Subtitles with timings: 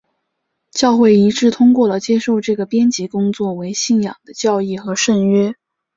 [0.71, 5.53] 教会一致通过了接受这个编辑工作为信仰的教义和圣约。